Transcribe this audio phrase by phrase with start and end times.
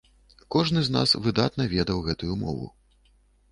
[0.55, 2.67] Кожны з нас выдатна ведаў гэтую мову.